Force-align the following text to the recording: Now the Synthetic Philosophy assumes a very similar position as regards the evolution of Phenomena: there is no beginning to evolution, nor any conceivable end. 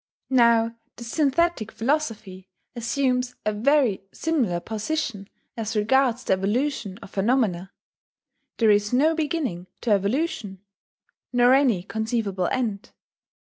Now 0.31 0.75
the 0.95 1.03
Synthetic 1.03 1.71
Philosophy 1.71 2.49
assumes 2.75 3.35
a 3.45 3.53
very 3.53 4.01
similar 4.11 4.59
position 4.59 5.29
as 5.55 5.75
regards 5.75 6.23
the 6.23 6.33
evolution 6.33 6.97
of 7.03 7.11
Phenomena: 7.11 7.71
there 8.57 8.71
is 8.71 8.91
no 8.91 9.13
beginning 9.13 9.67
to 9.81 9.91
evolution, 9.91 10.63
nor 11.31 11.53
any 11.53 11.83
conceivable 11.83 12.47
end. 12.47 12.93